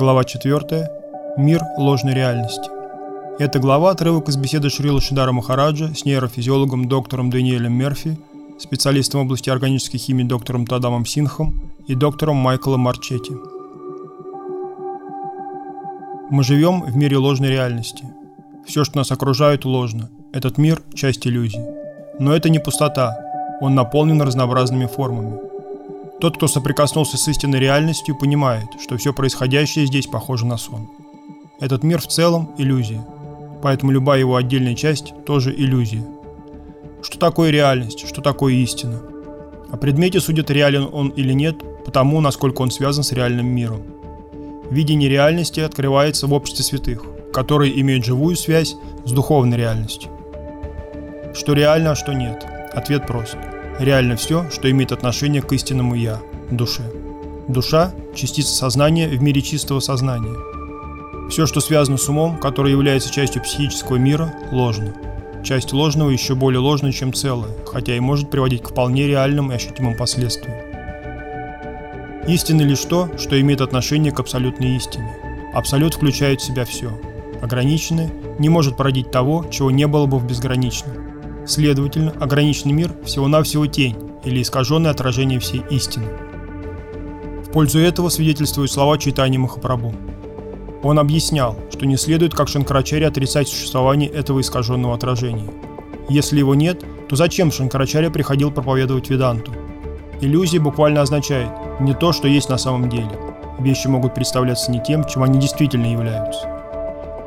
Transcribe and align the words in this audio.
Глава 0.00 0.24
4. 0.24 0.88
Мир 1.36 1.62
ложной 1.76 2.14
реальности. 2.14 2.70
Эта 3.38 3.58
глава– 3.58 3.90
отрывок 3.92 4.30
из 4.30 4.36
беседы 4.38 4.70
Шрила 4.70 4.98
Шидара 4.98 5.30
Махараджа 5.30 5.94
с 5.94 6.06
нейрофизиологом 6.06 6.88
доктором 6.88 7.28
Даниэлем 7.28 7.74
Мерфи, 7.74 8.18
специалистом 8.58 9.20
в 9.20 9.24
области 9.24 9.50
органической 9.50 9.98
химии 9.98 10.22
доктором 10.22 10.66
Тадамом 10.66 11.04
Синхом 11.04 11.70
и 11.86 11.94
доктором 11.94 12.36
Майклом 12.36 12.80
Марчетти. 12.80 13.34
Мы 16.30 16.44
живем 16.44 16.80
в 16.80 16.96
мире 16.96 17.18
ложной 17.18 17.50
реальности. 17.50 18.04
Все, 18.66 18.84
что 18.84 18.96
нас 18.96 19.12
окружает, 19.12 19.66
ложно. 19.66 20.08
Этот 20.32 20.56
мир– 20.56 20.80
часть 20.94 21.26
иллюзии. 21.26 21.62
Но 22.18 22.34
это 22.34 22.48
не 22.48 22.58
пустота, 22.58 23.18
он 23.60 23.74
наполнен 23.74 24.22
разнообразными 24.22 24.86
формами– 24.86 25.40
тот, 26.20 26.36
кто 26.36 26.48
соприкоснулся 26.48 27.16
с 27.16 27.26
истинной 27.28 27.58
реальностью, 27.58 28.14
понимает, 28.14 28.68
что 28.80 28.96
все 28.98 29.12
происходящее 29.12 29.86
здесь 29.86 30.06
похоже 30.06 30.44
на 30.46 30.58
сон. 30.58 30.88
Этот 31.58 31.82
мир 31.82 32.00
в 32.00 32.06
целом– 32.06 32.54
иллюзия, 32.58 33.04
поэтому 33.62 33.90
любая 33.90 34.20
его 34.20 34.36
отдельная 34.36 34.74
часть– 34.74 35.14
тоже 35.26 35.54
иллюзия. 35.54 36.06
Что 37.02 37.18
такое 37.18 37.50
реальность, 37.50 38.06
что 38.06 38.20
такое 38.20 38.52
истина? 38.54 39.00
О 39.70 39.76
предмете 39.76 40.20
судят, 40.20 40.50
реален 40.50 40.88
он 40.92 41.08
или 41.08 41.32
нет, 41.32 41.56
потому, 41.84 42.20
насколько 42.20 42.60
он 42.60 42.70
связан 42.70 43.02
с 43.02 43.12
реальным 43.12 43.46
миром. 43.46 43.82
Видение 44.70 45.08
реальности 45.08 45.60
открывается 45.60 46.26
в 46.26 46.34
обществе 46.34 46.64
святых, 46.64 47.02
которые 47.32 47.80
имеют 47.80 48.04
живую 48.04 48.36
связь 48.36 48.76
с 49.06 49.12
духовной 49.12 49.56
реальностью. 49.56 50.10
Что 51.34 51.54
реально, 51.54 51.92
а 51.92 51.96
что 51.96 52.12
нет? 52.12 52.44
Ответ 52.74 53.06
прост– 53.06 53.36
реально 53.80 54.16
все, 54.16 54.48
что 54.50 54.70
имеет 54.70 54.92
отношение 54.92 55.42
к 55.42 55.52
истинному 55.52 55.94
«я»– 55.94 56.20
душе. 56.50 56.82
Душа– 57.48 57.92
частица 58.14 58.54
сознания 58.54 59.08
в 59.08 59.22
мире 59.22 59.42
чистого 59.42 59.80
сознания. 59.80 60.36
Все, 61.30 61.46
что 61.46 61.60
связано 61.60 61.96
с 61.96 62.08
умом, 62.08 62.38
который 62.38 62.72
является 62.72 63.10
частью 63.10 63.42
психического 63.42 63.96
мира, 63.96 64.34
ложно. 64.52 64.94
Часть 65.42 65.72
ложного 65.72 66.10
еще 66.10 66.34
более 66.34 66.60
ложна, 66.60 66.92
чем 66.92 67.14
целое, 67.14 67.50
хотя 67.66 67.96
и 67.96 68.00
может 68.00 68.30
приводить 68.30 68.62
к 68.62 68.70
вполне 68.70 69.06
реальным 69.06 69.50
и 69.50 69.54
ощутимым 69.54 69.96
последствиям. 69.96 70.58
Истина 72.28 72.62
лишь 72.62 72.84
то, 72.84 73.08
что 73.18 73.40
имеет 73.40 73.60
отношение 73.60 74.12
к 74.12 74.20
абсолютной 74.20 74.76
истине. 74.76 75.10
Абсолют 75.54 75.94
включает 75.94 76.40
в 76.40 76.44
себя 76.44 76.64
все. 76.64 76.92
Ограниченное 77.40 78.10
не 78.38 78.48
может 78.48 78.76
породить 78.76 79.10
того, 79.10 79.46
чего 79.50 79.70
не 79.70 79.86
было 79.86 80.06
бы 80.06 80.18
в 80.18 80.26
безграничном. 80.26 80.99
Следовательно, 81.50 82.12
ограниченный 82.20 82.72
мир 82.72 82.92
всего-навсего 83.04 83.66
тень 83.66 83.96
или 84.24 84.40
искаженное 84.40 84.92
отражение 84.92 85.40
всей 85.40 85.62
истины. 85.68 86.06
В 87.44 87.50
пользу 87.50 87.80
этого 87.80 88.08
свидетельствуют 88.08 88.70
слова 88.70 88.96
Чайтани 88.96 89.36
Махапрабху. 89.36 89.92
Он 90.84 91.00
объяснял, 91.00 91.58
что 91.72 91.86
не 91.86 91.96
следует, 91.96 92.34
как 92.34 92.46
Шанкарачари, 92.46 93.02
отрицать 93.02 93.48
существование 93.48 94.08
этого 94.08 94.40
искаженного 94.40 94.94
отражения. 94.94 95.50
Если 96.08 96.38
его 96.38 96.54
нет, 96.54 96.84
то 97.08 97.16
зачем 97.16 97.50
Шанкарачари 97.50 98.10
приходил 98.10 98.52
проповедовать 98.52 99.10
Веданту? 99.10 99.52
Иллюзия 100.20 100.60
буквально 100.60 101.02
означает 101.02 101.50
не 101.80 101.94
то, 101.94 102.12
что 102.12 102.28
есть 102.28 102.48
на 102.48 102.58
самом 102.58 102.88
деле. 102.88 103.10
Вещи 103.58 103.88
могут 103.88 104.14
представляться 104.14 104.70
не 104.70 104.80
тем, 104.80 105.04
чем 105.04 105.24
они 105.24 105.40
действительно 105.40 105.90
являются. 105.90 106.59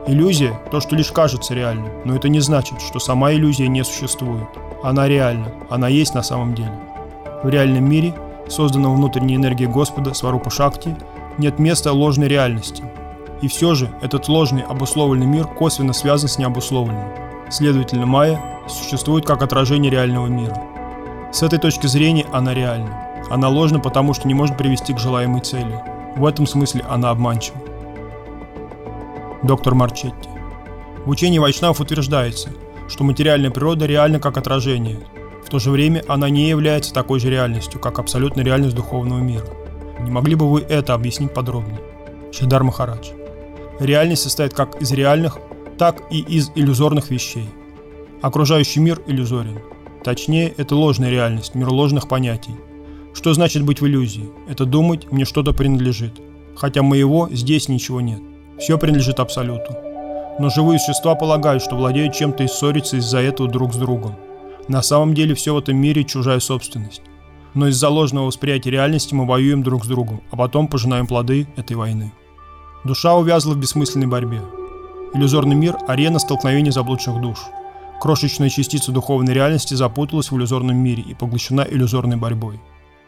Иллюзия– 0.06 0.60
то, 0.72 0.82
что 0.82 0.98
лишь 0.98 1.14
кажется 1.14 1.54
реальным, 1.54 1.90
но 2.04 2.14
это 2.14 2.28
не 2.28 2.42
значит, 2.42 2.82
что 2.82 3.00
сама 3.00 3.32
иллюзия 3.32 3.70
не 3.70 3.86
существует. 3.86 4.48
Она 4.84 5.08
реальна, 5.08 5.54
она 5.70 5.88
есть 5.88 6.14
на 6.14 6.24
самом 6.24 6.56
деле. 6.56 6.74
В 7.42 7.48
реальном 7.48 7.90
мире, 7.90 8.14
созданном 8.50 8.98
внутренней 8.98 9.38
энергией 9.38 9.70
Господа, 9.70 10.14
Сварупа 10.14 10.50
Шакти, 10.50 10.98
нет 11.38 11.58
места 11.58 11.94
ложной 11.94 12.28
реальности. 12.28 12.84
И 13.42 13.48
все 13.48 13.76
же 13.76 13.90
этот 14.02 14.28
ложный 14.28 14.64
обусловленный 14.64 15.26
мир 15.26 15.48
косвенно 15.48 15.94
связан 15.94 16.28
с 16.28 16.38
необусловленным. 16.38 17.08
Следовательно, 17.50 18.06
Майя 18.06 18.42
существует 18.68 19.26
как 19.26 19.42
отражение 19.42 19.90
реального 19.90 20.28
мира. 20.28 20.62
С 21.32 21.44
этой 21.44 21.60
точки 21.60 21.88
зрения 21.88 22.26
она 22.34 22.54
реальна. 22.54 23.08
Она 23.30 23.48
ложна, 23.48 23.80
потому 23.80 24.14
что 24.14 24.28
не 24.28 24.34
может 24.34 24.58
привести 24.58 24.94
к 24.94 25.00
желаемой 25.00 25.40
цели. 25.40 25.82
В 26.18 26.26
этом 26.26 26.46
смысле 26.46 26.84
она 26.90 27.10
обманчива 27.10 27.58
доктор 29.44 29.76
Марчетти. 29.76 30.30
В 31.06 31.10
учении 31.10 31.38
Вайшнав 31.38 31.82
утверждается, 31.82 32.50
что 32.88 33.04
материальная 33.04 33.52
природа 33.52 33.86
реальна 33.86 34.20
как 34.20 34.38
отражение. 34.38 35.00
В 35.46 35.50
то 35.50 35.60
же 35.60 35.70
время 35.70 36.04
она 36.08 36.30
не 36.30 36.48
является 36.48 36.94
такой 36.94 37.20
же 37.20 37.30
реальностью, 37.30 37.80
как 37.80 38.00
абсолютная 38.00 38.46
реальность 38.46 38.76
духовного 38.76 39.20
мира. 39.20 39.46
Не 40.00 40.12
могли 40.12 40.36
бы 40.36 40.50
вы 40.50 40.62
это 40.62 40.94
объяснить 40.94 41.34
подробнее? 41.34 41.82
Шидар 42.32 42.64
Махарадж. 42.64 43.10
Реальность 43.80 44.24
состоит 44.24 44.54
как 44.54 44.82
из 44.82 44.92
реальных, 44.92 45.38
так 45.78 46.02
и 46.10 46.20
из 46.20 46.52
иллюзорных 46.56 47.10
вещей. 47.10 47.50
Окружающий 48.22 48.80
мир 48.80 49.02
иллюзорен. 49.08 49.60
Точнее, 50.04 50.54
это 50.56 50.76
ложная 50.76 51.10
реальность, 51.10 51.56
мир 51.56 51.70
ложных 51.70 52.08
понятий. 52.08 52.56
Что 53.14 53.34
значит 53.34 53.64
быть 53.64 53.82
в 53.82 53.86
иллюзии? 53.88 54.30
Это 54.48 54.66
думать, 54.66 55.12
мне 55.12 55.26
что-то 55.26 55.54
принадлежит. 55.54 56.14
Хотя 56.56 56.82
моего 56.82 57.28
здесь 57.32 57.68
ничего 57.68 58.00
нет. 58.02 58.22
Все 58.60 58.78
принадлежит 58.78 59.20
Абсолюту. 59.20 59.76
Но 60.40 60.50
живые 60.50 60.80
существа 60.80 61.16
полагают, 61.16 61.64
что 61.64 61.76
владеют 61.76 62.14
чем-то 62.14 62.44
и 62.44 62.48
ссорятся 62.48 62.98
из-за 62.98 63.20
этого 63.20 63.50
друг 63.50 63.74
с 63.74 63.78
другом. 63.78 64.16
На 64.68 64.82
самом 64.82 65.14
деле 65.14 65.36
все 65.36 65.54
в 65.54 65.58
этом 65.58 65.78
мире 65.78 66.04
чужая 66.04 66.40
собственность. 66.40 67.02
Но 67.54 67.68
из-за 67.68 67.90
ложного 67.90 68.26
восприятия 68.26 68.72
реальности 68.72 69.14
мы 69.14 69.28
воюем 69.28 69.62
друг 69.62 69.86
с 69.86 69.88
другом, 69.88 70.22
а 70.32 70.38
потом 70.38 70.68
пожинаем 70.68 71.06
плоды 71.06 71.48
этой 71.56 71.76
войны. 71.76 72.12
Душа 72.84 73.14
увязла 73.14 73.54
в 73.54 73.58
бессмысленной 73.58 74.08
борьбе. 74.08 74.42
Иллюзорный 75.14 75.56
мир– 75.56 75.78
арена 75.88 76.18
столкновения 76.18 76.72
заблудших 76.72 77.22
душ. 77.22 77.38
Крошечная 78.02 78.50
частица 78.50 78.92
духовной 78.92 79.34
реальности 79.34 79.76
запуталась 79.76 80.32
в 80.32 80.36
иллюзорном 80.36 80.76
мире 80.76 81.04
и 81.04 81.14
поглощена 81.14 81.62
иллюзорной 81.70 82.18
борьбой. 82.18 82.60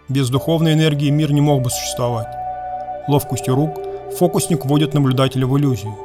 Без 0.07 0.29
духовной 0.29 0.73
энергии 0.73 1.09
мир 1.09 1.31
не 1.33 1.41
мог 1.41 1.63
бы 1.63 1.71
существовать. 1.71 2.27
Ловкостью 3.07 3.55
рук 3.55 3.79
Фокусник 4.13 4.65
вводит 4.65 4.93
наблюдателя 4.93 5.45
в 5.45 5.57
иллюзию. 5.57 5.95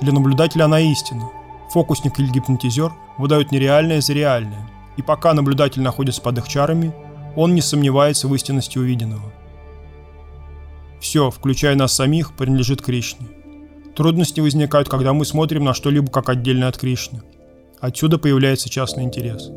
Для 0.00 0.12
наблюдателя 0.12 0.64
она 0.64 0.80
истина. 0.80 1.28
Фокусник 1.72 2.18
или 2.20 2.30
гипнотизер 2.30 2.92
выдают 3.18 3.50
нереальное 3.50 4.00
за 4.00 4.12
реальное. 4.12 4.70
И 4.96 5.02
пока 5.02 5.34
наблюдатель 5.34 5.82
находится 5.82 6.22
под 6.22 6.38
их 6.38 6.48
чарами, 6.48 6.94
он 7.36 7.54
не 7.54 7.60
сомневается 7.60 8.28
в 8.28 8.34
истинности 8.34 8.78
увиденного. 8.78 9.32
Все, 11.00 11.30
включая 11.30 11.74
нас 11.74 11.92
самих, 11.92 12.32
принадлежит 12.34 12.82
Кришне. 12.82 13.26
Трудности 13.96 14.40
возникают, 14.40 14.88
когда 14.88 15.12
мы 15.12 15.24
смотрим 15.24 15.64
на 15.64 15.74
что-либо 15.74 16.10
как 16.10 16.28
отдельно 16.28 16.68
от 16.68 16.78
Кришны. 16.78 17.22
Отсюда 17.80 18.18
появляется 18.18 18.68
частный 18.68 19.04
интерес. 19.04 19.50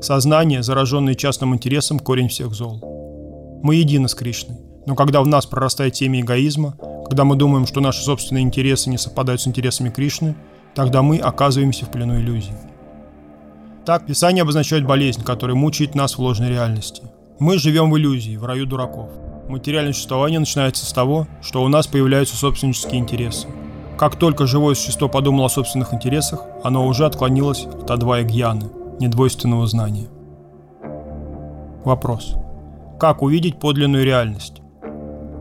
Сознание, 0.00 0.62
зараженное 0.62 1.14
частным 1.14 1.54
интересом, 1.54 1.98
корень 1.98 2.28
всех 2.28 2.54
зол. 2.54 3.60
Мы 3.62 3.76
едины 3.76 4.08
с 4.08 4.14
Кришной, 4.14 4.56
но 4.86 4.94
когда 4.94 5.20
в 5.22 5.26
нас 5.26 5.46
прорастает 5.46 5.96
семя 5.96 6.20
эгоизма, 6.20 6.76
когда 7.04 7.24
мы 7.24 7.36
думаем, 7.36 7.66
что 7.66 7.80
наши 7.80 8.02
собственные 8.02 8.44
интересы 8.44 8.88
не 8.88 8.98
совпадают 8.98 9.40
с 9.40 9.46
интересами 9.46 9.90
Кришны, 9.90 10.34
тогда 10.74 11.02
мы 11.02 11.18
оказываемся 11.18 11.84
в 11.84 11.90
плену 11.90 12.18
иллюзий. 12.18 12.54
Так, 13.84 14.06
Писание 14.06 14.42
обозначает 14.42 14.86
болезнь, 14.86 15.22
которая 15.24 15.56
мучает 15.56 15.94
нас 15.94 16.16
в 16.16 16.20
ложной 16.20 16.50
реальности. 16.50 17.02
Мы 17.38 17.58
живем 17.58 17.90
в 17.90 17.98
иллюзии, 17.98 18.36
в 18.36 18.44
раю 18.44 18.64
дураков. 18.66 19.10
Материальное 19.48 19.92
существование 19.92 20.38
начинается 20.38 20.86
с 20.86 20.92
того, 20.92 21.26
что 21.42 21.62
у 21.62 21.68
нас 21.68 21.88
появляются 21.88 22.36
собственнические 22.36 23.00
интересы. 23.00 23.48
Как 23.98 24.16
только 24.16 24.46
живое 24.46 24.74
существо 24.74 25.08
подумало 25.08 25.46
о 25.46 25.50
собственных 25.50 25.92
интересах, 25.92 26.40
оно 26.62 26.86
уже 26.86 27.04
отклонилось 27.04 27.66
от 27.66 27.90
адвая 27.90 28.22
гьяны, 28.22 28.70
недвойственного 29.00 29.66
знания. 29.66 30.08
Вопрос. 31.84 32.36
Как 33.00 33.22
увидеть 33.22 33.58
подлинную 33.58 34.04
реальность? 34.04 34.62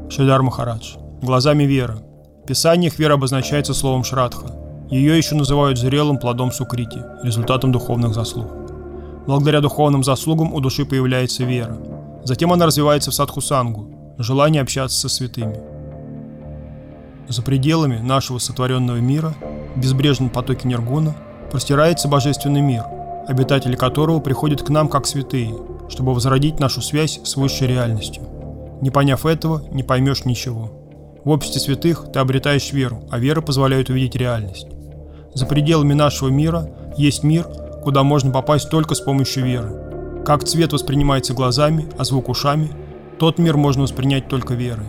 Шидар 0.10 0.42
Махарадж 0.42 1.01
глазами 1.26 1.64
веры. 1.64 1.98
В 2.44 2.48
писаниях 2.48 2.98
вера 2.98 3.14
обозначается 3.14 3.74
словом 3.74 4.04
Шрадха. 4.04 4.48
Ее 4.90 5.18
еще 5.18 5.36
называют 5.36 5.78
зрелым 5.78 6.18
плодом 6.18 6.52
сукрити, 6.52 7.04
результатом 7.24 7.72
духовных 7.72 8.14
заслуг. 8.14 8.48
Благодаря 9.28 9.62
духовным 9.62 10.04
заслугам 10.04 10.54
у 10.54 10.60
души 10.60 10.86
появляется 10.86 11.44
вера. 11.44 11.78
Затем 12.24 12.52
она 12.52 12.66
развивается 12.66 13.12
в 13.12 13.14
садхусангу, 13.14 14.16
желание 14.18 14.62
общаться 14.62 15.00
со 15.00 15.10
святыми. 15.10 15.60
За 17.30 17.42
пределами 17.44 18.00
нашего 18.00 18.40
сотворенного 18.40 18.98
мира, 18.98 19.34
в 19.76 19.80
безбрежном 19.80 20.30
потоке 20.30 20.68
Нергуна, 20.68 21.16
простирается 21.52 22.08
божественный 22.08 22.62
мир, 22.62 22.84
обитатели 23.28 23.76
которого 23.76 24.20
приходят 24.20 24.64
к 24.64 24.70
нам 24.70 24.90
как 24.90 25.06
святые, 25.06 25.56
чтобы 25.90 26.14
возродить 26.14 26.60
нашу 26.60 26.82
связь 26.82 27.20
с 27.24 27.36
высшей 27.38 27.68
реальностью. 27.68 28.24
Не 28.82 28.90
поняв 28.90 29.26
этого, 29.26 29.62
не 29.72 29.84
поймешь 29.84 30.26
ничего. 30.26 30.81
В 31.24 31.30
обществе 31.30 31.62
святых 31.62 32.12
ты 32.12 32.20
обретаешь 32.20 32.72
веру, 32.72 33.04
а 33.12 33.20
вера 33.20 33.42
позволяет 33.42 33.90
увидеть 33.90 34.16
реальность. 34.16 34.68
За 35.36 35.46
пределами 35.46 35.94
нашего 35.94 36.30
мира 36.30 36.70
есть 36.98 37.24
мир, 37.24 37.48
куда 37.84 38.04
можно 38.04 38.32
попасть 38.32 38.70
только 38.70 38.96
с 38.96 39.02
помощью 39.02 39.46
веры. 39.46 40.24
Как 40.26 40.44
цвет 40.44 40.74
воспринимается 40.74 41.34
глазами, 41.34 41.88
а 41.98 42.06
звук 42.06 42.30
ушами, 42.30 42.72
тот 43.20 43.38
мир 43.38 43.56
можно 43.56 43.84
воспринять 43.84 44.30
только 44.30 44.56
верой. 44.56 44.88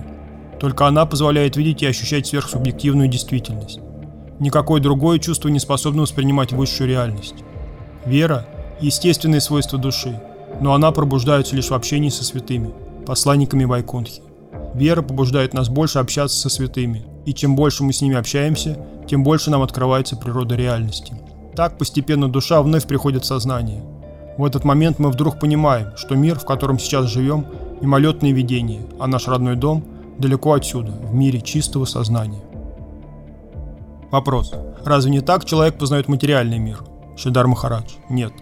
Только 0.59 0.87
она 0.87 1.05
позволяет 1.05 1.57
видеть 1.57 1.83
и 1.83 1.87
ощущать 1.87 2.27
сверхсубъективную 2.27 3.09
действительность. 3.09 3.81
Никакое 4.39 4.81
другое 4.81 5.19
чувство 5.19 5.49
не 5.49 5.59
способно 5.59 6.03
воспринимать 6.03 6.53
высшую 6.53 6.89
реальность. 6.89 7.45
Вера– 8.07 8.47
естественные 8.81 9.41
свойства 9.43 9.79
души, 9.79 10.19
но 10.61 10.73
она 10.73 10.93
пробуждается 10.93 11.57
лишь 11.57 11.69
в 11.69 11.75
общении 11.75 12.09
со 12.09 12.25
святыми, 12.25 12.73
посланниками 13.07 13.65
Вайкунхи. 13.65 14.23
Вера 14.75 15.03
побуждает 15.03 15.53
нас 15.55 15.69
больше 15.69 15.99
общаться 15.99 16.39
со 16.39 16.49
святыми, 16.49 17.05
и 17.27 17.35
чем 17.35 17.55
больше 17.57 17.85
мы 17.85 17.93
с 17.93 18.01
ними 18.01 18.17
общаемся, 18.17 18.79
тем 19.07 19.23
больше 19.23 19.51
нам 19.51 19.63
открывается 19.63 20.17
природа 20.17 20.57
реальности. 20.57 21.15
Так 21.55 21.77
постепенно 21.77 22.31
душа 22.31 22.63
вновь 22.63 22.87
приходит 22.87 23.25
в 23.25 23.27
сознание. 23.27 23.83
В 24.39 24.45
этот 24.45 24.65
момент 24.65 24.99
мы 24.99 25.11
вдруг 25.11 25.39
понимаем, 25.39 25.89
что 25.97 26.15
мир, 26.15 26.39
в 26.39 26.47
котором 26.47 26.79
сейчас 26.79 27.07
живем, 27.07 27.47
мимолетное 27.83 28.33
видение, 28.33 28.87
а 28.99 29.07
наш 29.07 29.29
родной 29.29 29.57
дом 29.57 29.85
далеко 30.19 30.55
отсюда, 30.55 30.93
в 30.93 31.15
мире 31.15 31.43
чистого 31.43 31.85
сознания. 31.85 32.41
Вопрос. 34.11 34.55
Разве 34.85 35.11
не 35.11 35.21
так 35.21 35.45
человек 35.45 35.77
познает 35.77 36.09
материальный 36.09 36.59
мир? 36.59 36.79
Шидар 37.17 37.47
Махарадж. 37.47 37.93
Нет. 38.09 38.33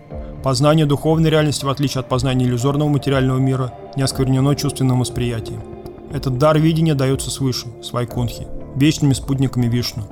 Познание 0.45 0.87
духовной 0.87 1.31
реальности, 1.31 1.65
в 1.65 1.69
отличие 1.69 2.01
от 2.01 2.09
познания 2.09 2.47
иллюзорного 2.47 2.89
материального 2.89 3.39
мира, 3.39 3.73
не 3.97 4.03
осквернено 4.03 4.55
чувственным 4.55 5.01
восприятием. 5.01 5.61
Этот 6.13 6.39
дар 6.39 6.59
видения 6.59 6.95
дается 6.95 7.31
свыше, 7.31 7.69
с 7.83 7.93
Вайкунхи, 7.93 8.49
вечными 8.75 9.13
спутниками 9.13 9.67
Вишну. 9.67 10.03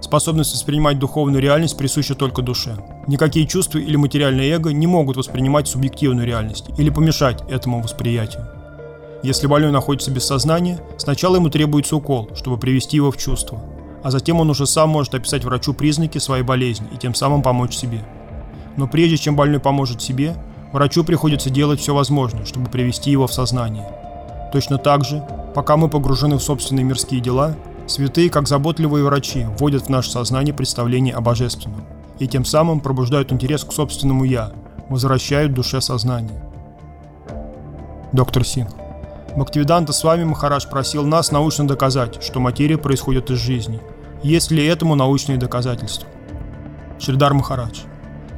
Способность 0.00 0.54
воспринимать 0.54 0.98
духовную 0.98 1.42
реальность 1.42 1.76
присуща 1.76 2.14
только 2.14 2.40
душе. 2.40 2.76
Никакие 3.06 3.46
чувства 3.46 3.78
или 3.78 3.96
материальное 3.96 4.46
эго 4.46 4.72
не 4.72 4.86
могут 4.86 5.18
воспринимать 5.18 5.68
субъективную 5.68 6.26
реальность 6.26 6.70
или 6.78 6.88
помешать 6.88 7.42
этому 7.50 7.82
восприятию. 7.82 8.46
Если 9.22 9.46
больной 9.46 9.70
находится 9.70 10.10
без 10.10 10.24
сознания, 10.24 10.80
сначала 10.96 11.36
ему 11.36 11.50
требуется 11.50 11.96
укол, 11.96 12.30
чтобы 12.34 12.56
привести 12.56 12.96
его 12.96 13.10
в 13.10 13.18
чувство, 13.18 13.60
а 14.02 14.10
затем 14.10 14.40
он 14.40 14.48
уже 14.48 14.64
сам 14.66 14.88
может 14.88 15.14
описать 15.14 15.44
врачу 15.44 15.74
признаки 15.74 16.16
своей 16.18 16.44
болезни 16.44 16.88
и 16.94 16.96
тем 16.96 17.14
самым 17.14 17.42
помочь 17.42 17.76
себе. 17.76 18.02
Но 18.76 18.86
прежде 18.86 19.18
чем 19.18 19.36
больной 19.36 19.60
поможет 19.60 20.00
себе, 20.00 20.36
врачу 20.72 21.04
приходится 21.04 21.50
делать 21.50 21.80
все 21.80 21.92
возможное, 21.92 22.46
чтобы 22.46 22.70
привести 22.70 23.10
его 23.10 23.26
в 23.26 23.34
сознание. 23.34 23.97
Точно 24.52 24.78
так 24.78 25.04
же, 25.04 25.24
пока 25.54 25.76
мы 25.76 25.88
погружены 25.88 26.36
в 26.36 26.42
собственные 26.42 26.84
мирские 26.84 27.20
дела, 27.20 27.54
святые, 27.86 28.30
как 28.30 28.48
заботливые 28.48 29.04
врачи, 29.04 29.44
вводят 29.58 29.84
в 29.84 29.88
наше 29.88 30.10
сознание 30.10 30.54
представление 30.54 31.14
о 31.14 31.20
божественном 31.20 31.84
и 32.18 32.26
тем 32.26 32.44
самым 32.44 32.80
пробуждают 32.80 33.32
интерес 33.32 33.64
к 33.64 33.72
собственному 33.72 34.24
«я», 34.24 34.52
возвращают 34.88 35.54
душе 35.54 35.80
сознание. 35.80 36.42
Доктор 38.12 38.44
Синг. 38.44 38.70
Бхактивиданта 39.36 39.92
с 39.92 40.02
вами 40.02 40.24
Махараш 40.24 40.68
просил 40.68 41.04
нас 41.04 41.30
научно 41.30 41.68
доказать, 41.68 42.22
что 42.22 42.40
материя 42.40 42.78
происходит 42.78 43.30
из 43.30 43.38
жизни. 43.38 43.80
Есть 44.22 44.50
ли 44.50 44.64
этому 44.64 44.94
научные 44.94 45.38
доказательства? 45.38 46.08
Шридар 46.98 47.34
Махарадж. 47.34 47.80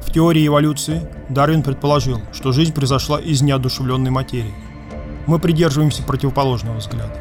В 0.03 0.13
теории 0.13 0.47
эволюции 0.47 1.09
Дарвин 1.29 1.63
предположил, 1.63 2.21
что 2.33 2.53
жизнь 2.53 2.75
произошла 2.75 3.21
из 3.21 3.41
неодушевленной 3.41 4.11
материи. 4.11 4.53
Мы 5.27 5.39
придерживаемся 5.39 6.03
противоположного 6.03 6.77
взгляда. 6.77 7.17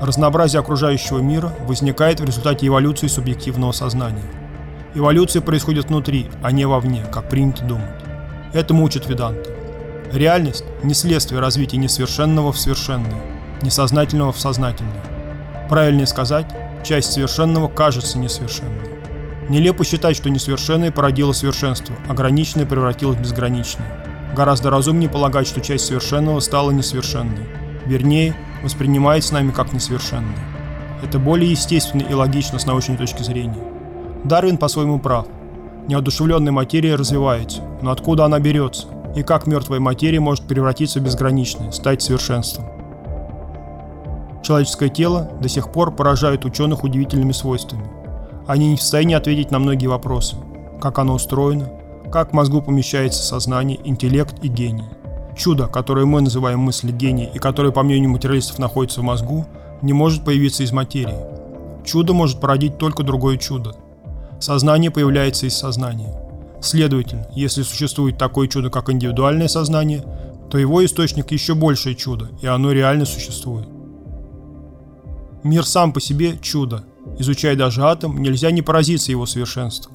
Разнообразие 0.00 0.60
окружающего 0.60 1.18
мира 1.18 1.52
возникает 1.66 2.20
в 2.20 2.24
результате 2.24 2.66
эволюции 2.66 3.06
субъективного 3.06 3.72
сознания. 3.72 4.24
Эволюция 4.94 5.42
происходит 5.42 5.86
внутри, 5.86 6.28
а 6.42 6.52
не 6.52 6.66
вовне, 6.66 7.04
как 7.12 7.28
принято 7.28 7.64
думать. 7.64 8.02
Этому 8.52 8.84
учат 8.84 9.08
Веданты. 9.08 9.50
Реальность– 10.12 10.64
не 10.82 10.94
следствие 10.94 11.40
развития 11.40 11.78
несовершенного 11.78 12.52
в 12.52 12.58
совершенное, 12.58 13.22
несознательного 13.62 14.32
в 14.32 14.38
сознательное. 14.38 15.02
Правильнее 15.68 16.06
сказать, 16.06 16.46
часть 16.84 17.12
совершенного 17.12 17.68
кажется 17.68 18.18
несовершенной. 18.18 18.90
Нелепо 19.48 19.84
считать, 19.84 20.16
что 20.16 20.30
несовершенное 20.30 20.92
породило 20.92 21.32
совершенство, 21.32 21.96
ограниченное 22.08 22.66
превратилось 22.66 23.16
в 23.16 23.22
безграничное. 23.22 24.03
Гораздо 24.34 24.70
разумнее 24.70 25.08
полагать, 25.08 25.46
что 25.46 25.60
часть 25.60 25.86
совершенного 25.86 26.40
стала 26.40 26.70
несовершенной. 26.70 27.46
Вернее, 27.86 28.34
воспринимается 28.62 29.34
нами 29.34 29.50
как 29.50 29.72
несовершенное. 29.72 30.38
Это 31.02 31.18
более 31.18 31.50
естественно 31.50 32.02
и 32.02 32.14
логично 32.14 32.58
с 32.58 32.66
научной 32.66 32.96
точки 32.96 33.22
зрения. 33.22 33.62
Дарвин 34.24 34.56
по-своему 34.56 34.98
прав. 34.98 35.26
Неодушевленная 35.86 36.52
материя 36.52 36.94
развивается, 36.94 37.60
но 37.82 37.90
откуда 37.90 38.24
она 38.24 38.40
берется? 38.40 38.88
и 39.14 39.22
как 39.22 39.46
мертвая 39.46 39.80
материя 39.80 40.20
может 40.20 40.44
превратиться 40.44 41.00
в 41.00 41.04
безграничное, 41.04 41.70
стать 41.70 42.02
совершенством. 42.02 42.66
Человеческое 44.42 44.88
тело 44.88 45.30
до 45.40 45.48
сих 45.48 45.72
пор 45.72 45.94
поражает 45.94 46.44
ученых 46.44 46.84
удивительными 46.84 47.32
свойствами. 47.32 47.88
Они 48.46 48.70
не 48.70 48.76
в 48.76 48.82
состоянии 48.82 49.14
ответить 49.14 49.50
на 49.50 49.58
многие 49.58 49.86
вопросы. 49.86 50.36
Как 50.80 50.98
оно 50.98 51.14
устроено, 51.14 51.70
как 52.14 52.30
в 52.30 52.32
мозгу 52.32 52.62
помещается 52.62 53.24
сознание, 53.24 53.80
интеллект 53.82 54.36
и 54.40 54.46
гений. 54.46 54.84
Чудо, 55.36 55.66
которое 55.66 56.06
мы 56.06 56.20
называем 56.20 56.60
мысль 56.60 56.92
гения 56.92 57.28
и 57.34 57.40
которое, 57.40 57.72
по 57.72 57.82
мнению 57.82 58.10
материалистов, 58.10 58.60
находится 58.60 59.00
в 59.00 59.02
мозгу, 59.02 59.46
не 59.82 59.92
может 59.92 60.24
появиться 60.24 60.62
из 60.62 60.70
материи. 60.70 61.18
Чудо 61.84 62.12
может 62.12 62.38
породить 62.38 62.78
только 62.78 63.02
другое 63.02 63.36
чудо. 63.36 63.74
Сознание 64.38 64.92
появляется 64.92 65.46
из 65.46 65.56
сознания. 65.56 66.14
Следовательно, 66.62 67.26
если 67.34 67.62
существует 67.62 68.16
такое 68.16 68.46
чудо, 68.46 68.70
как 68.70 68.90
индивидуальное 68.90 69.48
сознание, 69.48 70.04
то 70.48 70.56
его 70.56 70.84
источник 70.84 71.32
еще 71.32 71.56
большее 71.56 71.96
чудо, 71.96 72.28
и 72.40 72.46
оно 72.46 72.70
реально 72.70 73.06
существует. 73.06 73.66
Мир 75.42 75.66
сам 75.66 75.92
по 75.92 76.00
себе– 76.00 76.38
чудо. 76.40 76.84
Изучая 77.18 77.56
даже 77.56 77.82
атом, 77.82 78.22
нельзя 78.22 78.52
не 78.52 78.62
поразиться 78.62 79.10
его 79.10 79.26
совершенству. 79.26 79.93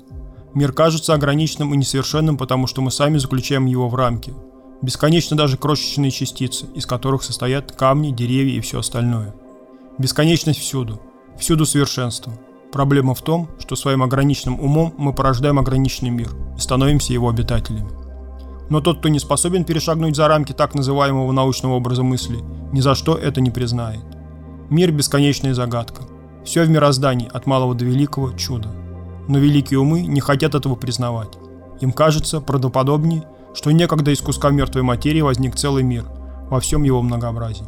Мир 0.54 0.72
кажется 0.72 1.14
ограниченным 1.14 1.74
и 1.74 1.78
несовершенным, 1.78 2.38
потому 2.38 2.68
что 2.68 2.82
мы 2.82 2.92
сами 2.92 3.18
заключаем 3.18 3.66
его 3.66 3.88
в 3.88 3.96
рамки. 3.96 4.34
Бесконечно 4.82 5.38
даже 5.38 5.58
крошечные 5.58 6.12
частицы, 6.12 6.66
из 6.76 6.86
которых 6.86 7.24
состоят 7.24 7.72
камни, 7.72 8.12
деревья 8.12 8.58
и 8.58 8.62
все 8.62 8.80
остальное. 8.80 9.36
Бесконечность 9.98 10.60
всюду. 10.60 11.02
Всюду 11.38 11.66
совершенство– 11.66 12.34
Проблема 12.72 13.16
в 13.16 13.22
том, 13.22 13.50
что 13.58 13.76
своим 13.76 14.04
ограниченным 14.04 14.60
умом 14.60 14.94
мы 14.98 15.12
порождаем 15.12 15.58
ограниченный 15.58 16.12
мир 16.12 16.30
и 16.56 16.60
становимся 16.60 17.14
его 17.14 17.28
обитателями. 17.30 17.90
Но 18.70 18.80
тот, 18.80 19.00
кто 19.00 19.10
не 19.10 19.18
способен 19.18 19.64
перешагнуть 19.64 20.16
за 20.16 20.28
рамки 20.28 20.54
так 20.54 20.76
называемого 20.76 21.32
научного 21.32 21.74
образа 21.74 22.04
мысли, 22.04 22.38
ни 22.72 22.82
за 22.82 22.94
что 22.94 23.18
это 23.18 23.42
не 23.42 23.50
признает. 23.50 24.04
Мир– 24.70 24.92
бесконечная 24.94 25.56
загадка. 25.56 26.04
Все 26.46 26.64
в 26.64 26.70
мироздании, 26.70 27.28
от 27.34 27.48
малого 27.48 27.74
до 27.74 27.86
великого– 27.86 28.32
чудо. 28.38 28.70
Но 29.30 29.38
великие 29.40 29.80
умы 29.80 30.02
не 30.02 30.20
хотят 30.20 30.56
этого 30.56 30.76
признавать. 30.76 31.38
Им 31.80 31.94
кажется 31.94 32.42
правдоподобнее, 32.42 33.24
что 33.54 33.72
некогда 33.72 34.12
из 34.12 34.20
куска 34.20 34.50
мертвой 34.50 34.84
материи 34.84 35.22
возник 35.22 35.56
целый 35.56 35.84
мир 35.84 36.04
во 36.50 36.60
всем 36.60 36.84
его 36.84 37.02
многообразии. 37.02 37.66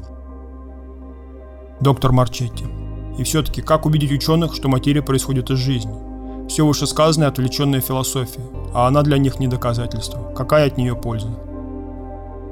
Доктор 1.80 2.12
Марчетти 2.12 2.66
и 3.18 3.24
все-таки, 3.24 3.62
как 3.62 3.86
убедить 3.86 4.12
ученых, 4.12 4.56
что 4.56 4.70
материя 4.70 5.02
происходит 5.02 5.50
из 5.52 5.60
жизни? 5.60 5.94
Все 6.48 6.66
вышесказанное– 6.66 7.28
отвлеченная 7.30 7.82
философия, 7.82 8.42
а 8.74 8.88
она 8.88 9.04
для 9.04 9.18
них 9.18 9.40
не 9.40 9.48
доказательство. 9.48 10.34
Какая 10.36 10.68
от 10.68 10.78
нее 10.78 10.96
польза? 10.96 11.30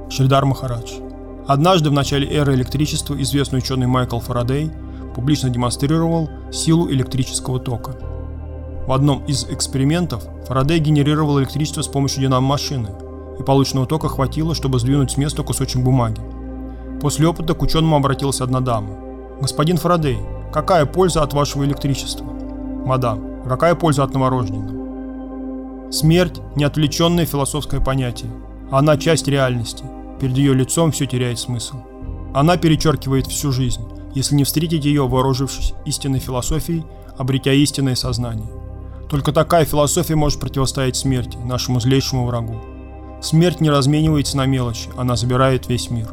Шридар 0.10 0.46
Махарадж. 0.46 0.94
Однажды 1.48 1.90
в 1.90 1.94
начале 1.94 2.28
эры 2.28 2.54
электричества 2.54 3.20
известный 3.22 3.60
ученый 3.60 3.88
Майкл 3.88 4.20
Фарадей 4.20 4.72
публично 5.16 5.50
демонстрировал 5.50 6.30
силу 6.52 6.90
электрического 6.92 7.60
тока. 7.60 7.96
В 8.90 8.92
одном 8.92 9.24
из 9.26 9.46
экспериментов 9.46 10.26
Фарадей 10.48 10.80
генерировал 10.80 11.40
электричество 11.40 11.84
с 11.84 11.88
помощью 11.88 12.24
динамо-машины, 12.24 12.90
и 13.40 13.44
полученного 13.44 13.88
тока 13.88 14.10
хватило, 14.10 14.54
чтобы 14.54 14.80
сдвинуть 14.80 15.12
с 15.12 15.18
места 15.18 15.44
кусочек 15.44 15.82
бумаги. 15.82 16.20
После 17.00 17.28
опыта 17.28 17.54
к 17.54 17.62
ученому 17.62 17.96
обратилась 17.96 18.42
одна 18.42 18.60
дама. 18.60 18.98
«Господин 19.40 19.78
Фарадей, 19.78 20.18
Какая 20.52 20.88
польза 20.88 21.22
от 21.22 21.34
вашего 21.34 21.64
электричества? 21.64 22.26
Мадам, 22.26 23.44
какая 23.48 23.76
польза 23.76 24.04
от 24.04 24.14
новорожденного? 24.14 25.92
Смерть– 25.92 26.42
неотвлеченное 26.56 27.28
философское 27.28 27.80
понятие. 27.80 28.32
Она 28.72 28.98
часть 28.98 29.28
реальности. 29.28 29.84
Перед 30.20 30.36
ее 30.38 30.56
лицом 30.56 30.92
все 30.92 31.06
теряет 31.06 31.38
смысл. 31.38 31.78
Она 32.34 32.58
перечеркивает 32.58 33.28
всю 33.28 33.52
жизнь, 33.52 33.82
если 34.16 34.36
не 34.36 34.44
встретить 34.44 34.86
ее, 34.86 35.08
вооружившись 35.08 35.74
истинной 35.86 36.20
философией, 36.20 36.84
обретя 37.18 37.54
истинное 37.54 37.96
сознание. 37.96 38.48
Только 39.10 39.32
такая 39.32 39.66
философия 39.66 40.16
может 40.16 40.40
противостоять 40.40 40.96
смерти, 40.96 41.38
нашему 41.38 41.80
злейшему 41.80 42.28
врагу. 42.28 42.62
Смерть 43.22 43.60
не 43.60 43.70
разменивается 43.70 44.38
на 44.38 44.46
мелочи, 44.46 44.90
она 44.96 45.16
забирает 45.16 45.68
весь 45.68 45.90
мир. 45.90 46.10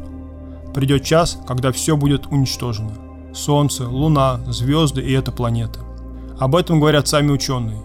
Придет 0.73 1.03
час, 1.03 1.39
когда 1.47 1.71
все 1.71 1.95
будет 1.95 2.27
уничтожено. 2.27 2.91
Солнце, 3.33 3.87
Луна, 3.87 4.39
звезды 4.47 5.01
и 5.01 5.13
эта 5.13 5.31
планета. 5.31 5.79
Об 6.39 6.55
этом 6.55 6.79
говорят 6.79 7.07
сами 7.07 7.31
ученые. 7.31 7.81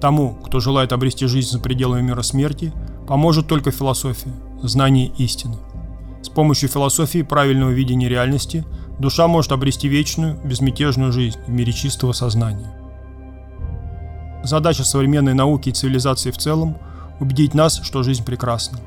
Тому, 0.00 0.34
кто 0.34 0.60
желает 0.60 0.92
обрести 0.92 1.26
жизнь 1.26 1.48
за 1.48 1.60
пределами 1.60 2.02
мира 2.02 2.22
смерти, 2.22 2.72
поможет 3.06 3.46
только 3.46 3.70
философия, 3.70 4.34
знание 4.62 5.12
истины. 5.16 5.56
С 6.22 6.28
помощью 6.28 6.68
философии 6.68 7.22
правильного 7.22 7.70
видения 7.70 8.08
реальности 8.08 8.64
душа 8.98 9.28
может 9.28 9.52
обрести 9.52 9.88
вечную, 9.88 10.38
безмятежную 10.44 11.12
жизнь 11.12 11.38
в 11.46 11.50
мире 11.50 11.72
чистого 11.72 12.12
сознания. 12.12 12.72
Задача 14.42 14.84
современной 14.84 15.34
науки 15.34 15.70
и 15.70 15.72
цивилизации 15.72 16.30
в 16.30 16.38
целом– 16.38 16.78
убедить 17.20 17.54
нас, 17.54 17.80
что 17.82 18.02
жизнь 18.02 18.24
прекрасна. 18.24 18.78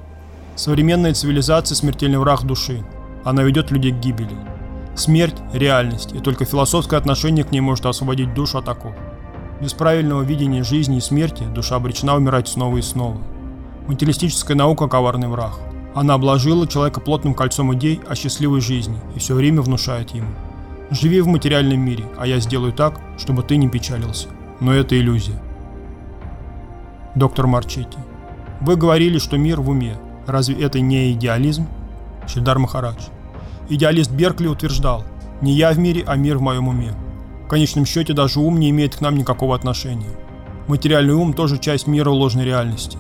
Современная 0.56 1.14
цивилизация– 1.14 1.76
смертельный 1.78 2.20
враг 2.20 2.44
души. 2.44 2.84
Она 3.24 3.44
ведет 3.44 3.72
людей 3.72 3.92
к 3.92 4.00
гибели. 4.00 4.36
Смерть– 4.96 5.36
реальность, 5.54 6.14
и 6.14 6.20
только 6.20 6.46
философское 6.46 6.98
отношение 6.98 7.44
к 7.44 7.52
ней 7.52 7.62
может 7.62 7.86
освободить 7.86 8.34
душу 8.34 8.58
от 8.58 8.68
оков. 8.68 8.94
Без 9.62 9.74
правильного 9.74 10.22
видения 10.22 10.64
жизни 10.64 10.98
и 10.98 11.02
смерти 11.02 11.44
душа 11.44 11.76
обречена 11.76 12.16
умирать 12.16 12.48
снова 12.48 12.78
и 12.78 12.82
снова. 12.82 13.18
Материалистическая 13.88 14.56
наука– 14.56 14.88
коварный 14.90 15.28
враг. 15.28 15.60
Она 15.96 16.14
обложила 16.14 16.68
человека 16.68 17.02
плотным 17.02 17.34
кольцом 17.34 17.74
идей 17.74 18.00
о 18.08 18.16
счастливой 18.16 18.62
жизни 18.62 18.98
и 19.16 19.20
все 19.20 19.34
время 19.34 19.62
внушает 19.62 20.12
ему. 20.12 20.30
Живи 20.92 21.22
в 21.22 21.28
материальном 21.28 21.80
мире, 21.80 22.06
а 22.18 22.26
я 22.26 22.40
сделаю 22.40 22.74
так, 22.74 23.00
чтобы 23.18 23.44
ты 23.44 23.58
не 23.58 23.68
печалился. 23.68 24.28
Но 24.60 24.74
это 24.74 25.00
иллюзия. 25.00 25.42
Доктор 27.16 27.48
Марчетти. 27.48 27.98
Вы 28.62 28.76
говорили, 28.76 29.18
что 29.18 29.38
мир 29.38 29.62
в 29.62 29.70
уме. 29.70 29.98
Разве 30.28 30.62
это 30.62 30.80
не 30.80 31.14
идеализм? 31.14 31.68
Шильдар 32.28 32.60
Махарадж. 32.60 33.08
Идеалист 33.70 34.12
Беркли 34.12 34.48
утверждал, 34.48 35.04
не 35.42 35.54
я 35.54 35.72
в 35.72 35.80
мире, 35.80 36.04
а 36.06 36.16
мир 36.16 36.38
в 36.38 36.42
моем 36.42 36.68
уме. 36.68 36.94
В 37.46 37.48
конечном 37.48 37.86
счете 37.86 38.14
даже 38.14 38.40
ум 38.40 38.60
не 38.60 38.70
имеет 38.70 38.96
к 38.96 39.02
нам 39.02 39.16
никакого 39.16 39.56
отношения. 39.56 40.10
Материальный 40.68 41.14
ум 41.14 41.34
тоже 41.34 41.58
часть 41.58 41.88
мира 41.88 42.10
ложной 42.10 42.46
реальности. 42.46 42.98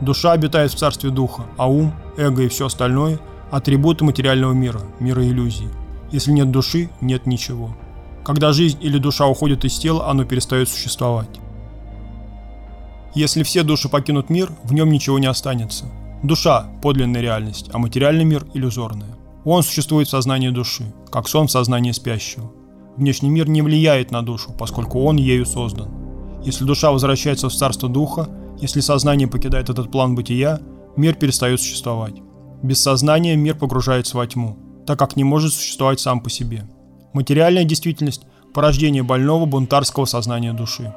Душа 0.00 0.32
обитает 0.32 0.72
в 0.72 0.76
царстве 0.76 1.10
духа, 1.10 1.44
а 1.56 1.68
ум, 1.68 1.92
эго 2.16 2.42
и 2.42 2.48
все 2.48 2.66
остальное– 2.66 3.20
атрибуты 3.50 4.04
материального 4.04 4.52
мира, 4.52 4.80
мира 4.98 5.22
иллюзий. 5.24 5.68
Если 6.10 6.32
нет 6.32 6.50
души, 6.50 6.90
нет 7.00 7.26
ничего. 7.26 7.76
Когда 8.24 8.52
жизнь 8.52 8.78
или 8.80 8.98
душа 8.98 9.26
уходит 9.26 9.64
из 9.64 9.78
тела, 9.78 10.08
оно 10.08 10.24
перестает 10.24 10.68
существовать. 10.68 11.28
Если 13.14 13.42
все 13.42 13.62
души 13.62 13.88
покинут 13.88 14.30
мир, 14.30 14.50
в 14.64 14.72
нем 14.72 14.90
ничего 14.90 15.18
не 15.18 15.26
останется. 15.26 15.84
Душа– 16.22 16.66
подлинная 16.82 17.20
реальность, 17.20 17.68
а 17.72 17.78
материальный 17.78 18.24
мир– 18.24 18.46
иллюзорная. 18.54 19.14
Он 19.44 19.62
существует 19.62 20.08
в 20.08 20.10
сознании 20.10 20.48
души, 20.48 20.84
как 21.12 21.28
сон 21.28 21.48
в 21.48 21.50
сознании 21.50 21.92
спящего. 21.92 22.50
Внешний 22.96 23.28
мир 23.28 23.46
не 23.48 23.60
влияет 23.60 24.10
на 24.10 24.22
душу, 24.22 24.52
поскольку 24.58 25.02
он 25.04 25.16
ею 25.16 25.44
создан. 25.44 25.90
Если 26.42 26.64
душа 26.64 26.92
возвращается 26.92 27.50
в 27.50 27.54
царство 27.54 27.90
духа, 27.90 28.28
если 28.58 28.80
сознание 28.80 29.28
покидает 29.28 29.68
этот 29.68 29.90
план 29.90 30.14
бытия, 30.14 30.60
мир 30.96 31.14
перестает 31.14 31.60
существовать. 31.60 32.14
Без 32.62 32.80
сознания 32.80 33.36
мир 33.36 33.56
погружается 33.56 34.16
во 34.16 34.26
тьму, 34.26 34.56
так 34.86 34.98
как 34.98 35.16
не 35.16 35.24
может 35.24 35.52
существовать 35.52 36.00
сам 36.00 36.20
по 36.20 36.30
себе. 36.30 36.66
Материальная 37.14 37.62
действительность– 37.62 38.22
порождение 38.54 39.04
больного 39.04 39.46
бунтарского 39.46 40.04
сознания 40.04 40.52
души. 40.52 40.92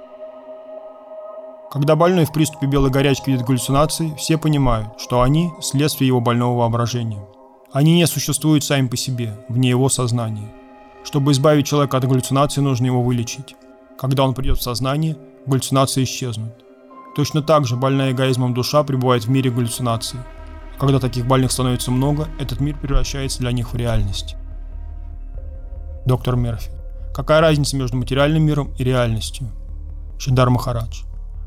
Когда 1.71 1.95
больной 1.95 2.25
в 2.25 2.33
приступе 2.33 2.65
белой 2.65 2.89
горячки 2.89 3.29
видит 3.29 3.45
галлюцинации, 3.45 4.15
все 4.17 4.39
понимают, 4.39 4.99
что 4.99 5.21
они– 5.21 5.51
следствие 5.61 6.07
его 6.07 6.19
больного 6.19 6.57
воображения. 6.57 7.23
Они 7.71 7.93
не 7.93 8.07
существуют 8.07 8.63
сами 8.63 8.87
по 8.87 8.97
себе, 8.97 9.37
вне 9.47 9.69
его 9.69 9.89
сознания. 9.89 10.51
Чтобы 11.03 11.33
избавить 11.33 11.67
человека 11.67 11.97
от 11.97 12.07
галлюцинаций, 12.07 12.63
нужно 12.63 12.87
его 12.87 13.03
вылечить. 13.03 13.55
Когда 13.99 14.23
он 14.23 14.33
придет 14.33 14.57
в 14.57 14.63
сознание, 14.63 15.17
галлюцинации 15.45 16.03
исчезнут. 16.03 16.65
Точно 17.15 17.43
так 17.43 17.67
же 17.67 17.75
больная 17.75 18.11
эгоизмом 18.11 18.55
душа 18.55 18.83
пребывает 18.83 19.25
в 19.25 19.29
мире 19.29 19.51
галлюцинаций. 19.51 20.19
Когда 20.79 20.99
таких 20.99 21.27
больных 21.27 21.51
становится 21.51 21.91
много, 21.91 22.27
этот 22.39 22.59
мир 22.59 22.75
превращается 22.75 23.37
для 23.37 23.51
них 23.51 23.71
в 23.71 23.75
реальность. 23.75 24.35
Доктор 26.07 26.37
Мерфи. 26.37 26.69
Какая 27.13 27.41
разница 27.41 27.75
между 27.75 27.97
материальным 27.97 28.41
миром 28.41 28.71
и 28.77 28.83
реальностью? 28.85 29.49
Шидар 30.17 30.49
Махарадж. 30.49 31.01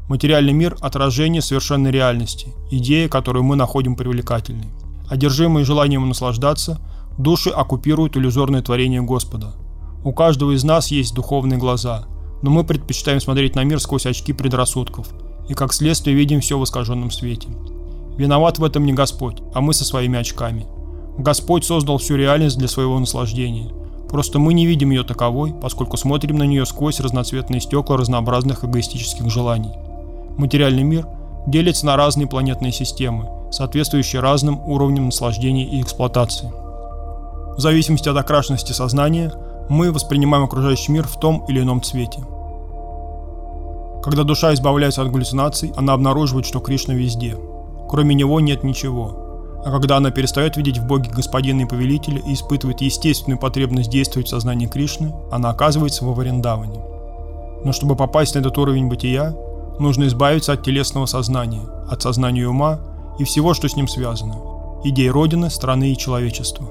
Материальный 0.07 0.53
мир– 0.53 0.77
отражение 0.83 1.41
совершенной 1.41 1.91
реальности, 1.91 2.49
идея, 2.71 3.09
которую 3.09 3.43
мы 3.43 3.57
находим 3.57 3.97
привлекательной. 3.97 4.69
Одержимые 5.09 5.65
желанием 5.65 6.07
наслаждаться, 6.07 6.79
души 7.17 7.49
оккупируют 7.49 8.19
иллюзорное 8.19 8.61
творение 8.61 9.01
Господа. 9.01 9.55
У 10.05 10.13
каждого 10.13 10.55
из 10.55 10.63
нас 10.63 10.89
есть 10.89 11.15
духовные 11.15 11.59
глаза, 11.59 12.05
но 12.43 12.51
мы 12.51 12.63
предпочитаем 12.63 13.21
смотреть 13.21 13.57
на 13.57 13.65
мир 13.65 13.81
сквозь 13.81 14.05
очки 14.05 14.35
предрассудков, 14.35 15.09
и 15.49 15.55
как 15.55 15.73
следствие 15.73 16.15
видим 16.15 16.43
все 16.43 16.59
в 16.59 16.65
искаженном 16.65 17.11
свете. 17.11 17.49
Виноват 18.19 18.59
в 18.59 18.65
этом 18.65 18.85
не 18.85 18.93
Господь, 18.93 19.41
а 19.55 19.63
мы 19.63 19.73
со 19.73 19.87
своими 19.87 20.19
очками. 20.19 20.67
Господь 21.17 21.65
создал 21.65 21.97
всю 21.97 22.17
реальность 22.17 22.59
для 22.59 22.69
своего 22.69 22.99
наслаждения. 22.99 23.80
Просто 24.11 24.39
мы 24.39 24.55
не 24.55 24.67
видим 24.67 24.91
ее 24.91 25.05
таковой, 25.05 25.53
поскольку 25.53 25.97
смотрим 25.97 26.37
на 26.37 26.45
нее 26.45 26.67
сквозь 26.67 27.01
разноцветные 27.01 27.61
стекла 27.61 27.97
разнообразных 27.97 28.65
эгоистических 28.65 29.31
желаний 29.31 29.73
материальный 30.41 30.83
мир 30.83 31.07
делится 31.47 31.87
на 31.87 31.97
разные 31.97 32.27
планетные 32.27 32.73
системы, 32.73 33.29
соответствующие 33.53 34.21
разным 34.21 34.61
уровням 34.61 35.07
наслаждения 35.07 35.65
и 35.65 35.81
эксплуатации. 35.81 36.51
В 37.57 37.61
зависимости 37.61 38.09
от 38.09 38.17
окрашенности 38.17 38.73
сознания, 38.73 39.33
мы 39.69 39.93
воспринимаем 39.93 40.45
окружающий 40.45 40.91
мир 40.93 41.07
в 41.07 41.19
том 41.21 41.45
или 41.47 41.61
ином 41.61 41.83
цвете. 41.83 42.21
Когда 44.03 44.25
душа 44.25 44.53
избавляется 44.55 45.03
от 45.03 45.13
галлюцинаций, 45.13 45.73
она 45.77 45.93
обнаруживает, 45.93 46.47
что 46.47 46.61
Кришна 46.61 46.95
везде. 46.95 47.37
Кроме 47.89 48.15
него 48.15 48.41
нет 48.41 48.65
ничего. 48.65 49.30
А 49.65 49.71
когда 49.71 49.99
она 49.99 50.11
перестает 50.11 50.57
видеть 50.57 50.79
в 50.79 50.87
Боге 50.87 51.11
Господина 51.11 51.63
и 51.63 51.67
Повелителя 51.67 52.23
и 52.27 52.33
испытывает 52.33 52.81
естественную 52.81 53.39
потребность 53.39 53.91
действовать 53.91 54.29
в 54.29 54.31
сознании 54.31 54.67
Кришны, 54.67 55.13
она 55.31 55.51
оказывается 55.51 56.05
во 56.05 56.15
Варендаване. 56.15 56.81
Но 57.65 57.73
чтобы 57.73 57.95
попасть 57.95 58.35
на 58.35 58.39
этот 58.39 58.57
уровень 58.57 58.89
бытия, 58.89 59.37
нужно 59.79 60.07
избавиться 60.07 60.53
от 60.53 60.63
телесного 60.63 61.05
сознания, 61.07 61.63
от 61.91 62.01
сознания 62.01 62.47
ума 62.49 62.81
и 63.19 63.25
всего, 63.25 63.53
что 63.53 63.69
с 63.69 63.77
ним 63.77 63.87
связано, 63.87 64.37
идей 64.85 65.11
Родины, 65.11 65.51
страны 65.51 65.93
и 65.93 65.97
человечества. 65.97 66.67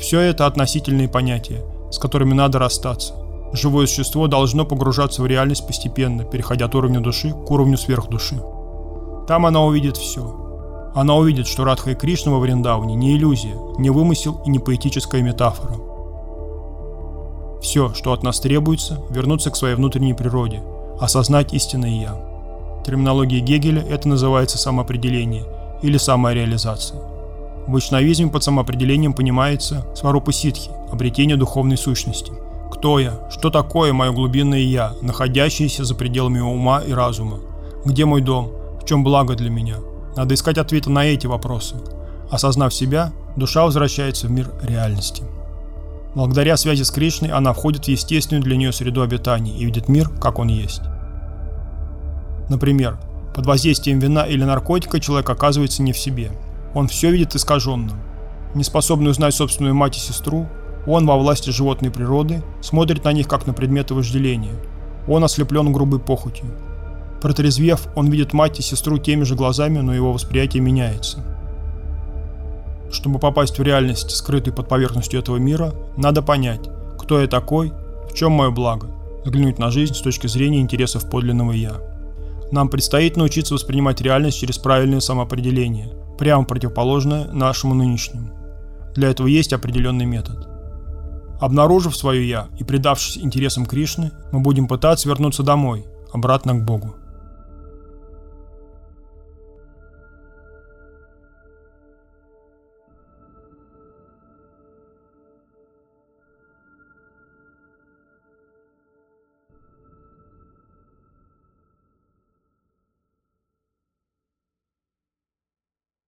Все 0.00 0.20
это 0.20 0.46
относительные 0.46 1.08
понятия, 1.08 1.62
с 1.90 1.98
которыми 1.98 2.32
надо 2.32 2.58
расстаться. 2.58 3.14
Живое 3.52 3.86
существо 3.86 4.26
должно 4.26 4.64
погружаться 4.64 5.20
в 5.20 5.26
реальность 5.26 5.66
постепенно, 5.66 6.24
переходя 6.24 6.64
от 6.64 6.74
уровня 6.74 7.00
души 7.00 7.32
к 7.32 7.50
уровню 7.50 7.76
сверхдуши. 7.76 8.42
Там 9.28 9.44
она 9.44 9.62
увидит 9.62 9.98
все. 9.98 10.41
Она 10.94 11.16
увидит, 11.16 11.46
что 11.46 11.64
Радха 11.64 11.92
и 11.92 11.94
Кришна 11.94 12.32
во 12.32 12.38
Вриндауне 12.38 12.94
не 12.94 13.16
иллюзия, 13.16 13.56
не 13.78 13.88
вымысел 13.88 14.42
и 14.44 14.50
не 14.50 14.58
поэтическая 14.58 15.22
метафора. 15.22 15.76
Все, 17.62 17.94
что 17.94 18.12
от 18.12 18.22
нас 18.22 18.40
требуется, 18.40 19.00
вернуться 19.08 19.50
к 19.50 19.56
своей 19.56 19.74
внутренней 19.74 20.12
природе, 20.12 20.62
осознать 21.00 21.54
истинное 21.54 21.90
«Я». 21.90 22.14
В 22.80 22.84
терминологии 22.84 23.40
Гегеля 23.40 23.82
это 23.82 24.08
называется 24.08 24.58
самоопределение 24.58 25.44
или 25.80 25.96
самореализация. 25.96 27.00
В 27.66 27.72
вайшнавизме 27.72 28.28
под 28.30 28.42
самоопределением 28.42 29.14
понимается 29.14 29.86
сварупа 29.94 30.32
ситхи, 30.32 30.70
обретение 30.90 31.36
духовной 31.36 31.78
сущности. 31.78 32.32
Кто 32.70 32.98
я? 32.98 33.28
Что 33.30 33.50
такое 33.50 33.92
мое 33.92 34.10
глубинное 34.10 34.58
«я», 34.58 34.92
находящееся 35.00 35.84
за 35.84 35.94
пределами 35.94 36.40
ума 36.40 36.80
и 36.80 36.92
разума? 36.92 37.38
Где 37.84 38.04
мой 38.04 38.20
дом? 38.20 38.50
В 38.80 38.84
чем 38.84 39.04
благо 39.04 39.36
для 39.36 39.48
меня? 39.48 39.76
Надо 40.16 40.34
искать 40.34 40.58
ответы 40.58 40.90
на 40.90 41.04
эти 41.04 41.26
вопросы. 41.26 41.76
Осознав 42.30 42.72
себя, 42.74 43.12
душа 43.36 43.64
возвращается 43.64 44.26
в 44.26 44.30
мир 44.30 44.50
реальности. 44.62 45.24
Благодаря 46.14 46.56
связи 46.56 46.82
с 46.82 46.90
Кришной 46.90 47.30
она 47.30 47.52
входит 47.54 47.86
в 47.86 47.88
естественную 47.88 48.42
для 48.42 48.56
нее 48.56 48.72
среду 48.72 49.02
обитания 49.02 49.56
и 49.56 49.64
видит 49.64 49.88
мир, 49.88 50.08
как 50.08 50.38
он 50.38 50.48
есть. 50.48 50.82
Например, 52.50 52.98
под 53.34 53.46
воздействием 53.46 53.98
вина 53.98 54.24
или 54.24 54.44
наркотика 54.44 55.00
человек 55.00 55.30
оказывается 55.30 55.82
не 55.82 55.92
в 55.92 55.98
себе. 55.98 56.32
Он 56.74 56.88
все 56.88 57.10
видит 57.10 57.34
искаженным. 57.34 57.98
Неспособный 58.54 59.10
узнать 59.10 59.34
собственную 59.34 59.74
мать 59.74 59.96
и 59.96 60.00
сестру, 60.00 60.46
он 60.86 61.06
во 61.06 61.16
власти 61.16 61.48
животной 61.48 61.90
природы 61.90 62.42
смотрит 62.60 63.04
на 63.04 63.12
них 63.12 63.26
как 63.28 63.46
на 63.46 63.54
предметы 63.54 63.94
вожделения. 63.94 64.54
Он 65.08 65.24
ослеплен 65.24 65.72
грубой 65.72 66.00
похотью. 66.00 66.46
Протрезвев, 67.22 67.86
он 67.94 68.10
видит 68.10 68.32
мать 68.32 68.58
и 68.58 68.62
сестру 68.62 68.98
теми 68.98 69.22
же 69.22 69.36
глазами, 69.36 69.78
но 69.78 69.94
его 69.94 70.12
восприятие 70.12 70.60
меняется. 70.60 71.24
Чтобы 72.90 73.20
попасть 73.20 73.60
в 73.60 73.62
реальность, 73.62 74.10
скрытую 74.10 74.52
под 74.52 74.68
поверхностью 74.68 75.20
этого 75.20 75.36
мира, 75.36 75.72
надо 75.96 76.20
понять, 76.20 76.68
кто 76.98 77.20
я 77.20 77.28
такой, 77.28 77.72
в 78.10 78.14
чем 78.14 78.32
мое 78.32 78.50
благо, 78.50 78.88
взглянуть 79.24 79.60
на 79.60 79.70
жизнь 79.70 79.94
с 79.94 80.00
точки 80.00 80.26
зрения 80.26 80.60
интересов 80.60 81.08
подлинного 81.08 81.52
«я». 81.52 81.74
Нам 82.50 82.68
предстоит 82.68 83.16
научиться 83.16 83.54
воспринимать 83.54 84.00
реальность 84.00 84.40
через 84.40 84.58
правильное 84.58 85.00
самоопределение, 85.00 85.92
прямо 86.18 86.44
противоположное 86.44 87.28
нашему 87.28 87.74
нынешнему. 87.74 88.30
Для 88.96 89.10
этого 89.10 89.28
есть 89.28 89.52
определенный 89.52 90.06
метод. 90.06 90.48
Обнаружив 91.40 91.96
свое 91.96 92.28
«я» 92.28 92.48
и 92.58 92.64
предавшись 92.64 93.18
интересам 93.18 93.64
Кришны, 93.64 94.10
мы 94.32 94.40
будем 94.40 94.66
пытаться 94.66 95.08
вернуться 95.08 95.44
домой, 95.44 95.86
обратно 96.12 96.54
к 96.54 96.64
Богу. 96.64 96.96